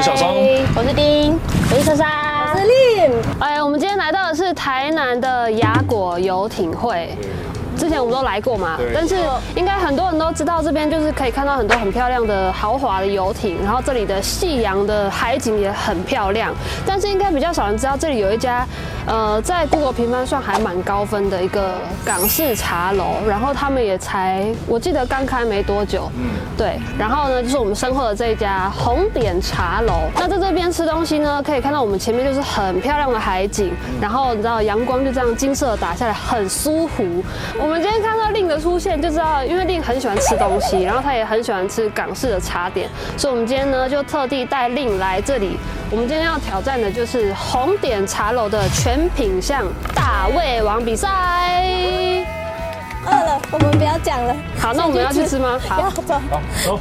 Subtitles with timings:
[0.00, 0.34] 是小松，
[0.74, 1.38] 我是丁，
[1.70, 3.12] 我是莎莎，我是令。
[3.38, 7.14] 哎，我们今天来到的是台南的雅果游艇会。
[7.76, 9.16] 之前我们都来过嘛，但是
[9.54, 16.54] 应该很多人都知道这边就是可以看到很多很漂亮的豪华的游艇，然后这里的夕阳的海景也很漂亮。
[16.86, 18.66] 但是应该比较少人知道这里有一家，
[19.06, 26.78] 呃，在 Google 评分算还蛮高分的一个港式茶楼，然后他们也才我记得刚开没多久，嗯，对。
[26.98, 30.02] 然后呢，就是我们身后的这一家红点茶楼。
[30.14, 37.02] 那在这边吃东西呢，可以看到我们前面就是很漂亮的海景，然后你知道阳光就这样金色打下来，很舒服。
[37.58, 37.70] 我。
[37.70, 45.56] 我们今天看到令的出现，就知道，因为令很喜欢吃东西，然后他也很喜欢吃港式的茶点，所以我们今天呢就特地带令来这里。
[45.88, 51.08] 我们今天要挑战的就是红点茶楼的全品相大胃王比赛。
[53.06, 54.34] 饿了，我们不要讲了。
[54.58, 55.58] 好，那我们要去吃吗？
[55.68, 56.80] 好，走，好，走。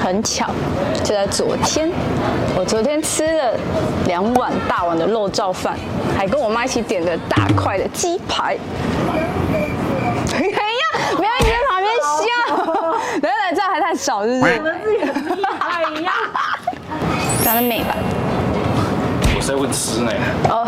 [0.00, 0.46] 很巧，
[1.02, 1.90] 就在昨天，
[2.56, 3.54] 我昨天吃了
[4.06, 5.76] 两碗大碗的肉燥饭，
[6.16, 8.56] 还跟我妈一起点的大块的鸡排。
[10.32, 10.84] 哎呀，
[11.16, 12.26] 不要你在旁边笑，
[13.22, 14.52] 来来，这样还太少，是不是？
[14.56, 16.12] 我们自己很厉害一样，
[17.44, 17.96] 长得美吧？
[19.36, 20.12] 我在问吃呢。
[20.48, 20.66] 哦，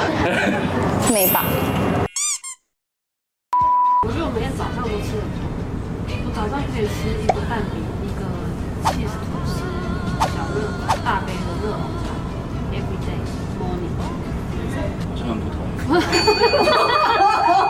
[1.13, 1.45] 美吧？
[4.03, 5.45] 我觉得我每天早上都吃很多，
[6.27, 8.40] 我早上可以吃一个蛋饼，一个。
[8.87, 9.53] 起司吐司，
[10.21, 10.57] 小热
[11.05, 12.07] 大杯的热红茶
[12.73, 13.19] ，every day
[13.59, 13.95] morning。
[15.11, 15.57] 好像很不同。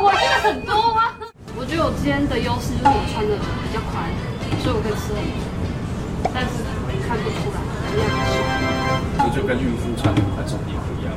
[0.03, 0.99] 我觉得很多吗？
[1.57, 4.09] 我觉得我今天的优势就是我穿的比较宽，
[4.63, 5.35] 所以我可以吃很多，
[6.33, 6.65] 但是
[7.07, 7.57] 看不出来，
[7.91, 8.35] 一样很瘦。
[9.19, 11.13] 这就跟孕妇穿的宽松衣服一样。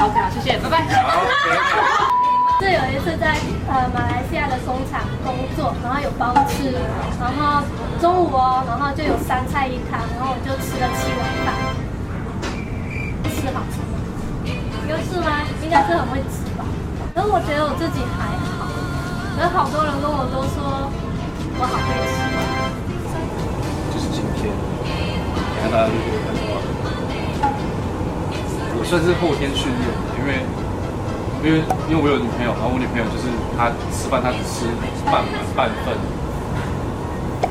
[0.00, 0.74] OK，好，谢谢，拜拜。
[0.88, 2.03] 好。
[2.60, 3.34] 是有一次在
[3.68, 6.72] 呃马来西亚的工厂工作，然后有包吃，
[7.20, 7.62] 然后
[8.00, 11.52] 中午哦，然后就有三菜一汤，然后我就吃了七碗饭，
[13.34, 13.98] 吃好吃吗？
[14.88, 15.42] 有事吗？
[15.62, 16.64] 应该是很会吃吧。
[17.14, 18.70] 可是我觉得我自己还好，
[19.36, 20.88] 可是好多人跟我都说
[21.58, 22.16] 我好会吃。
[23.92, 26.00] 就是今天，你看他很多，
[28.78, 30.63] 我算是后天训练的，因为。
[31.44, 31.60] 因为
[31.90, 34.64] 因为我有女朋友，然后我女朋友就是她吃饭，她只吃
[35.04, 35.92] 半碗半份。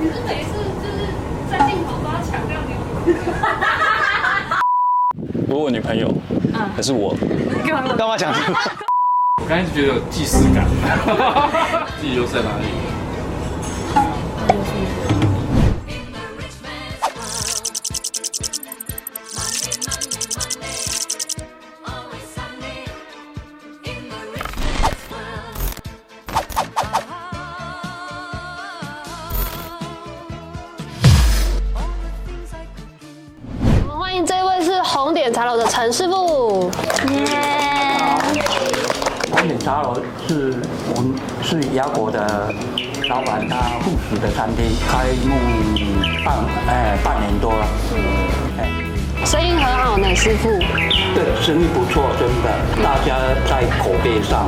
[0.01, 1.13] 你是每一次就是
[1.47, 2.73] 在镜头都要强调你？
[5.47, 6.11] 我有女朋友，
[6.75, 7.15] 可是我
[7.63, 8.33] 干嘛干嘛讲？
[8.33, 10.65] 我刚才觉得有既视感，
[12.01, 12.65] 自己优势在哪里？
[35.83, 36.71] 陈师傅，
[37.09, 37.27] 耶！
[39.29, 39.95] 红点茶楼
[40.25, 40.53] 是
[40.95, 41.13] 我们
[41.43, 42.53] 是雅果的
[43.09, 45.35] 老板，他副食的餐厅，开幕
[46.23, 46.37] 半
[46.69, 47.67] 哎半年多了。
[48.59, 48.71] 哎，
[49.25, 50.47] 生意很好呢，师傅。
[51.13, 52.47] 对，生意不错，真的，
[52.81, 53.19] 大家
[53.49, 54.47] 在口碑上，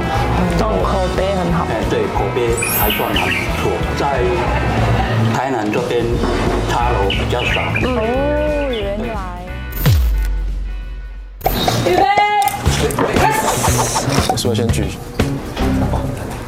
[0.57, 1.67] 都口碑很好。
[1.69, 4.23] 哎，对，口碑还算还不错，在
[5.35, 6.05] 台南这边
[6.69, 7.59] 茶楼比较少。
[7.83, 8.54] 嗯
[14.31, 14.85] 我说先举，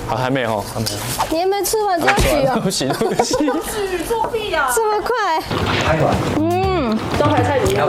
[0.08, 0.98] 好，还没有，还没有。
[1.30, 1.84] 你还没吃？
[1.84, 2.56] 完就要举啊？
[2.62, 3.38] 不行，不行。
[3.90, 4.70] 举作弊啊！
[4.74, 5.42] 这么快？
[6.40, 7.84] 嗯，招牌菜里面，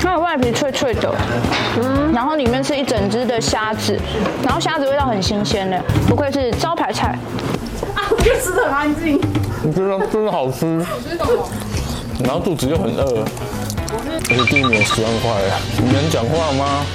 [0.00, 1.14] 它的外皮脆脆的，
[1.82, 3.98] 嗯，然后里面是一整只的虾子，
[4.42, 7.18] 然后虾子味道很新鲜的，不愧是招牌菜。
[7.94, 8.52] 啊，我就吃？
[8.52, 9.20] 的很安静。
[9.62, 10.66] 你觉得真的好吃？
[10.66, 11.24] 我觉得
[12.24, 13.24] 然后肚子又很饿。
[13.94, 13.98] 我
[14.36, 15.30] 是第一年，十万块，
[15.82, 16.86] 你能讲话吗？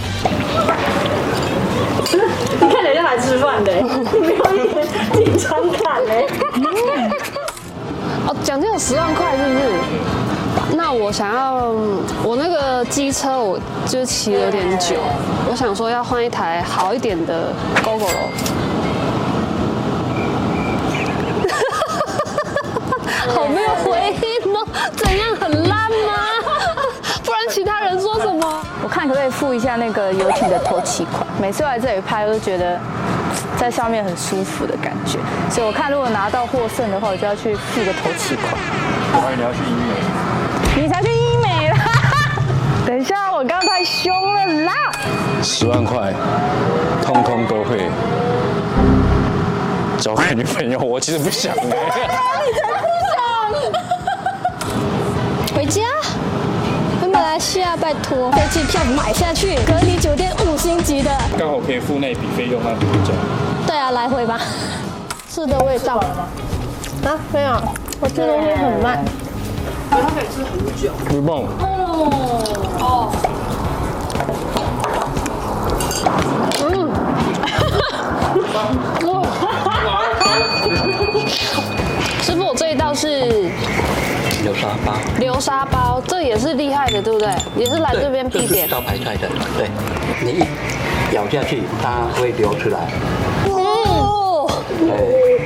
[3.19, 3.71] 吃饭的，
[4.19, 5.49] 没有一点紧张
[5.83, 6.27] 感嘞。
[8.27, 9.61] 哦，奖金有十万块是不是？
[10.75, 11.71] 那我想要，
[12.23, 14.95] 我那个机车我就骑了有点久，
[15.49, 17.53] 我想说要换一台好一点的
[17.83, 18.27] Gogoro。
[23.33, 24.13] 好没有回
[24.43, 26.13] 应哦，怎样很烂吗？
[27.23, 28.61] 不然其他人说什么？
[28.83, 31.25] 我看可不可以付一下那个游艇的头期款？
[31.39, 32.79] 每次来这里拍，我都觉得
[33.57, 35.17] 在上面很舒服的感觉，
[35.49, 38.53] 所以我看如果拿到获胜的话，我就要去付个头期款。
[39.13, 41.77] 我怀疑你要去医美，你才去医美啦！
[42.85, 44.73] 等一下，我刚刚太凶了啦！
[45.41, 46.13] 十万块，
[47.03, 47.89] 通通都会
[49.97, 50.77] 交给女朋友。
[50.79, 51.61] 我其实不想的。
[53.49, 53.71] 回
[57.57, 61.09] 回马来西亚，拜托，飞机票买下去，隔离酒店五星级的，
[61.39, 63.11] 刚好可以付那笔费用，那你回家。
[63.65, 64.39] 对啊，来回吧。
[65.27, 67.59] 是的味道啊，没有，
[67.99, 69.03] 我吃东西很慢。
[71.09, 71.43] 不棒。
[72.79, 73.11] 哦。
[76.61, 76.91] 嗯。
[82.21, 83.49] 师傅，我这一道是
[84.43, 84.93] 流沙包。
[85.19, 87.29] 流沙包，这也是厉害的，对不对？
[87.55, 88.67] 也是来这边必点。
[88.67, 89.69] 招牌菜的，对，
[90.23, 92.87] 你一咬下去，它会流出来。
[93.49, 94.49] 哦。
[94.79, 95.36] 对。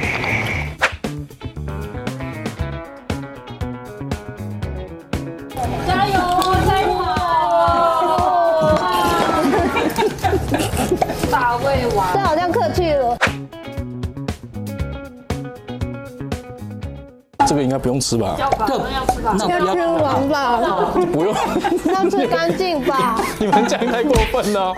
[17.51, 18.37] 这个应该不用吃吧？
[18.39, 18.65] 要吧？
[18.69, 19.35] 要吃吧？
[19.37, 20.61] 那要吃完吧？
[21.11, 21.35] 不用，
[21.93, 23.19] 要吃干净吧？
[23.39, 24.73] 你们这样太过分了。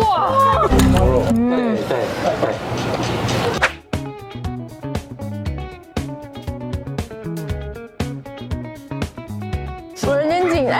[0.00, 0.28] 哇！
[1.34, 1.96] 嗯，对
[2.42, 2.54] 对。
[10.06, 10.78] 我有点紧，哎，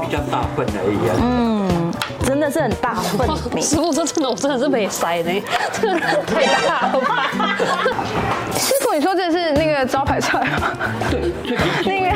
[0.00, 1.12] 比较大份而已啊。
[2.52, 3.26] 是很大份。
[3.62, 5.42] 师傅，这真的我真的是没塞呢，
[5.80, 7.30] 这太大了吧？
[8.56, 10.72] 师傅，你说这是那个招牌菜吗？
[11.10, 11.90] 对，脆皮鸡。
[11.90, 12.12] 那个，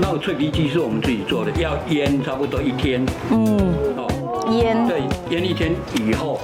[0.00, 3.04] 那个脆皮鸡是我们自己做的，要腌差不多一天。
[3.30, 4.86] 嗯，哦，腌。
[4.86, 6.38] 对，腌一天以后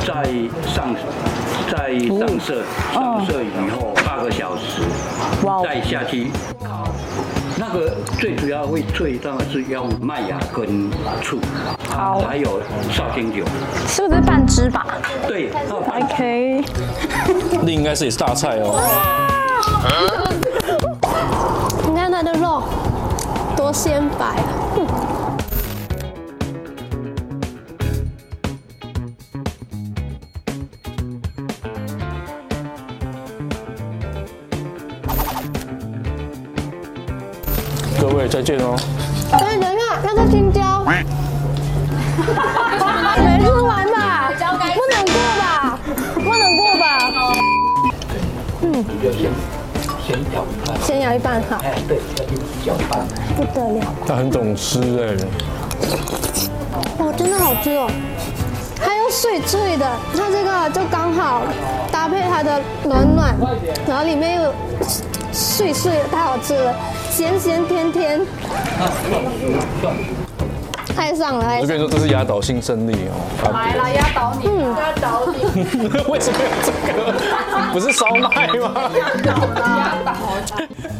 [0.00, 0.12] 再
[0.66, 0.94] 上，
[1.70, 2.62] 再上色，
[2.92, 4.82] 上色以后八个小时，
[5.62, 6.30] 再下去
[6.62, 6.91] 烤。
[7.64, 10.90] 那个最主要会最大的是用麦芽跟
[11.22, 11.38] 醋，
[11.88, 12.60] 好，还有
[12.90, 13.44] 绍兴酒。
[13.86, 14.84] 是不是半只吧？
[15.28, 16.64] 对，OK。
[17.62, 18.82] 那应该是也是大菜哦。
[21.88, 22.64] 你看它的肉
[23.56, 24.50] 多鲜白啊！
[38.28, 38.76] 再见哦。
[39.30, 41.04] 等一下，那个青椒，没
[43.42, 44.32] 吃完吧？
[44.34, 45.78] 不能过吧？
[46.14, 46.84] 不能过吧？
[48.62, 48.84] 嗯，
[50.06, 51.56] 先咬一半，先咬一半好。
[51.64, 51.98] 哎，对，
[52.64, 52.92] 要咬一半。
[53.36, 55.16] 不得了，他很懂吃哎。
[56.98, 57.90] 哦，真的好吃哦，
[58.80, 59.86] 还有脆脆的，
[62.92, 63.34] 暖暖，
[63.86, 64.52] 然后里面又
[65.32, 66.74] 碎碎的，太好吃了。
[67.10, 68.20] 咸咸甜甜，
[70.94, 71.58] 太上了！
[71.60, 73.50] 我跟你说，这是压倒性胜利哦。
[73.52, 74.46] 来了，压倒你，
[74.76, 75.34] 压倒你。
[76.10, 77.12] 为什么有这个？
[77.72, 78.90] 不是烧麦吗？
[78.96, 79.34] 压倒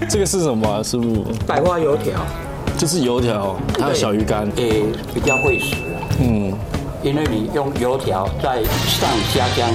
[0.09, 0.83] 这个是什么啊？
[0.83, 1.25] 师傅？
[1.47, 2.13] 百花油条，
[2.79, 4.47] 就是油条，还有小鱼干。
[4.57, 4.85] 诶，
[5.15, 5.77] 比较会食。
[6.21, 6.53] 嗯，
[7.03, 9.67] 因为你用油条再上虾浆，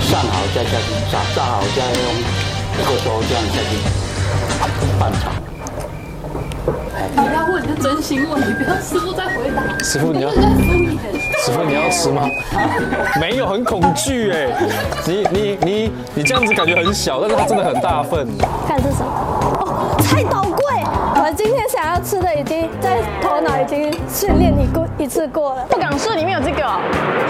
[0.00, 3.76] 上好再下去炸，炸好再用一个粥这样下去
[4.98, 5.30] 拌炒。
[7.14, 9.84] 你要问，你就真心问，你不要师傅再回答。
[9.84, 12.26] 师傅你要，师傅你要吃吗？
[13.20, 14.48] 没有，很恐惧哎。
[15.04, 18.26] 你你你你这样子感觉很小，但是它真的很大份。
[18.66, 19.12] 看是什么？
[19.60, 20.64] 哦，菜刀柜。
[21.14, 23.56] 我今天想要吃的已经在头脑
[24.12, 25.64] 训练一过一次过了。
[25.70, 26.62] 不港社里面有这个？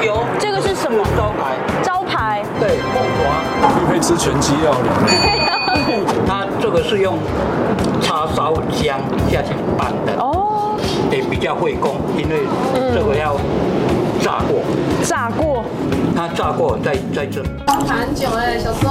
[0.05, 0.19] 有。
[0.39, 1.03] 这个是什么？
[1.17, 1.57] 招牌。
[1.83, 2.43] 招牌。
[2.59, 3.71] 对，木瓜。
[3.81, 4.89] 你可以吃全鸡料理。
[6.27, 7.19] 它这个是用
[8.01, 8.99] 叉烧姜
[9.31, 10.77] 下去拌的哦，
[11.11, 12.47] 也比较会工，因为
[12.93, 13.37] 这个要
[14.21, 14.61] 炸过，
[15.05, 15.65] 炸过，
[16.17, 17.45] 它炸过再再蒸。
[17.67, 18.91] 很久哎，小松。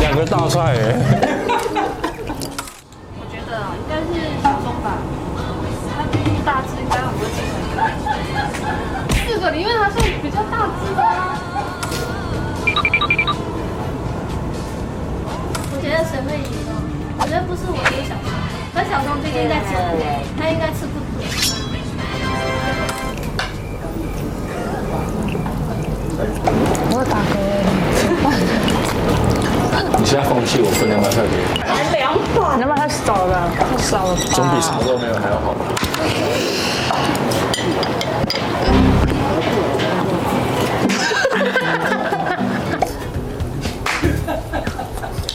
[0.00, 1.00] 两个大菜哎。
[30.08, 34.20] 现在放弃我分两百块给你，才两百，两百太少了，太少了吧。
[34.32, 35.52] 总比什么都没有还要好。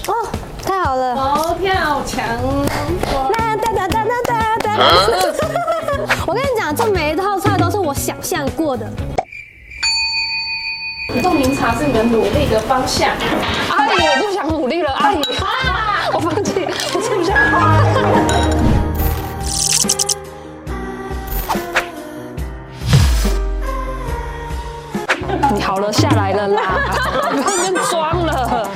[0.07, 0.11] 哦，
[0.63, 1.15] 太好了！
[1.15, 2.25] 佛跳墙。
[3.31, 4.67] 哒哒哒哒哒哒哒。
[6.25, 8.91] 我跟你讲，这每一套菜都是我想象过的。
[11.23, 13.09] 冻柠茶是你们努力的方向。
[13.69, 15.21] 阿姨，我不想努力了，阿姨，
[16.13, 17.33] 我放弃，我吃不下。
[25.55, 26.61] 你好了，下来了啦，
[27.31, 28.69] 不要在那边装了。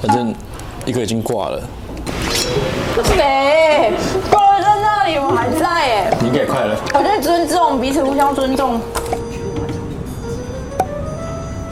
[0.00, 0.32] 反正
[0.86, 1.60] 一个已经挂了，
[3.04, 3.92] 谁？
[4.30, 6.17] 挂在那里，我还在哎。
[6.78, 6.94] 你应该也快了。
[6.94, 8.80] 我在尊重彼此，互相尊重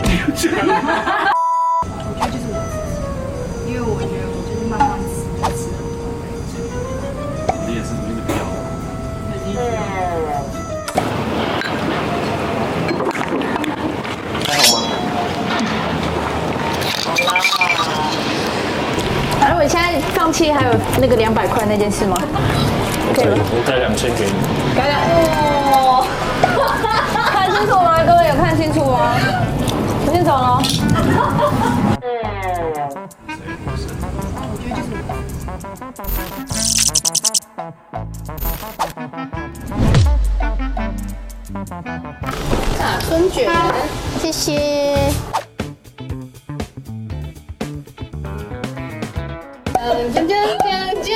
[0.02, 0.56] 没有这样。
[3.66, 4.88] 因为我觉得我就是慢慢
[5.50, 5.54] 吃，
[6.50, 6.54] 吃
[7.66, 8.34] 你也是努力的不要。
[14.46, 14.84] 还好吗？
[19.40, 19.82] 反正我现在
[20.14, 22.16] 放弃还有那个两百块那件事吗？
[23.14, 24.32] 可以，我带两千给你。
[24.74, 25.00] 改两
[25.72, 26.04] 哦，
[27.32, 28.04] 看清楚吗？
[28.04, 29.16] 各位有看清楚吗？
[30.06, 30.62] 我先走了。
[42.78, 43.50] 大春卷，
[44.20, 45.10] 谢谢。
[49.74, 49.78] 锵
[50.12, 50.26] 锵
[50.58, 50.70] 锵
[51.02, 51.08] 锵，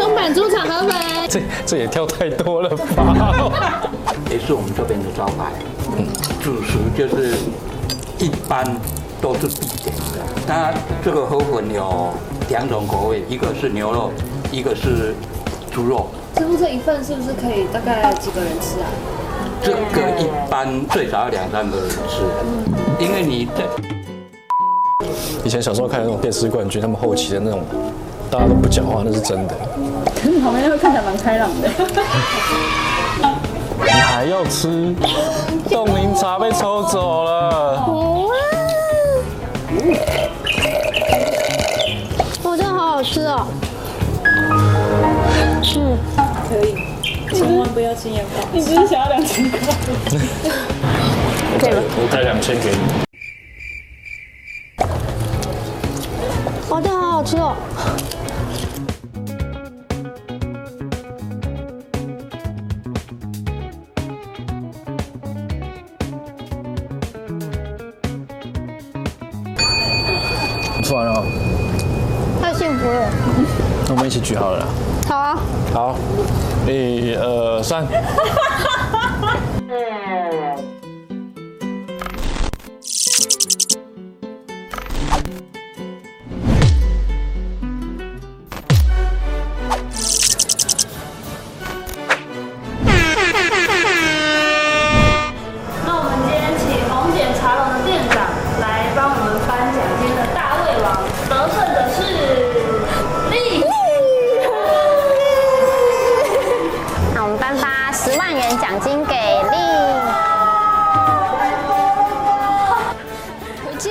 [0.00, 0.96] 松板猪肠河粉。
[1.28, 3.90] 这这也跳太多了吧？
[4.30, 5.52] 也是我们这边的招牌。
[5.96, 6.06] 嗯，
[6.42, 7.34] 主食就是
[8.18, 8.64] 一般
[9.20, 10.20] 都是必点的。
[10.46, 10.72] 它
[11.04, 12.08] 这个河粉有
[12.48, 14.10] 两种口味，一个是牛肉，
[14.50, 15.14] 一个是
[15.70, 16.08] 猪肉。
[16.36, 18.86] 师傅，这一份是不是可以大概几个人吃啊？
[19.60, 22.22] 这个一般最少要两三个人吃，
[22.98, 23.64] 因为你在
[25.44, 27.60] 以前小时候看那种电视冠军，他们后期的那种，
[28.30, 29.54] 大家都不讲话，那是真的。
[30.14, 31.68] 可是旁边那个看起来蛮开朗的。
[33.84, 34.94] 你还要吃？
[35.70, 37.86] 冻柠茶被抽走了。
[42.42, 43.46] 哇，真的好好吃哦！
[45.76, 45.98] 嗯
[46.48, 46.74] 可以，
[47.34, 48.48] 千万不要轻言放弃。
[48.52, 49.58] 你只是想要两千块？
[51.60, 53.07] 可以了我带两千给你。
[57.28, 57.54] 吃哦！
[70.82, 71.22] 吃完了，
[72.40, 73.10] 太幸福了。
[73.86, 74.66] 那我们一起举好了。
[75.06, 75.38] 好啊。
[75.74, 75.96] 好，
[76.66, 77.86] 一二三。
[108.00, 109.56] 十万元奖金给力。
[113.64, 113.90] 回家，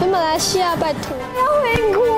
[0.00, 1.14] 回马来西亚，拜托。
[1.36, 2.17] 要回国